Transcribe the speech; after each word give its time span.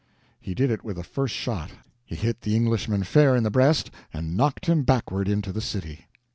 He 0.39 0.55
did 0.55 0.71
it 0.71 0.83
with 0.83 0.95
the 0.95 1.03
first 1.03 1.35
shot. 1.35 1.73
He 2.03 2.15
hit 2.15 2.41
the 2.41 2.55
Englishman 2.55 3.03
fair 3.03 3.35
in 3.35 3.43
the 3.43 3.51
breast 3.51 3.91
and 4.11 4.35
knocked 4.35 4.65
him 4.65 4.81
backward 4.81 5.27
into 5.29 5.51
the 5.51 5.61
city. 5.61 6.07